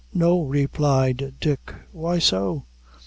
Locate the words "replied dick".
0.41-1.75